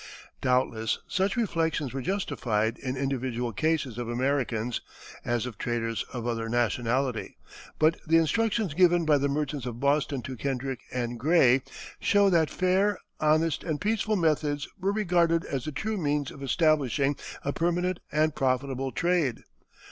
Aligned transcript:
Doubtless 0.41 0.97
such 1.07 1.35
reflections 1.37 1.93
were 1.93 2.01
justified 2.01 2.79
in 2.79 2.97
individual 2.97 3.53
cases 3.53 3.99
of 3.99 4.09
Americans, 4.09 4.81
as 5.23 5.45
of 5.45 5.59
traders 5.59 6.03
of 6.11 6.25
other 6.25 6.49
nationality; 6.49 7.37
but 7.77 7.99
the 8.07 8.17
instructions 8.17 8.73
given 8.73 9.05
by 9.05 9.19
the 9.19 9.29
merchants 9.29 9.67
of 9.67 9.79
Boston 9.79 10.23
to 10.23 10.35
Kendrick 10.35 10.79
and 10.91 11.19
Gray 11.19 11.61
show 11.99 12.31
that 12.31 12.49
fair, 12.49 12.97
honest, 13.19 13.63
and 13.63 13.79
peaceful 13.79 14.15
methods 14.15 14.67
were 14.79 14.91
regarded 14.91 15.45
as 15.45 15.65
the 15.65 15.71
true 15.71 15.97
means 15.97 16.31
of 16.31 16.41
establishing 16.41 17.15
a 17.45 17.53
permanent 17.53 17.99
and 18.11 18.33
profitable 18.33 18.91
trade. 18.91 19.43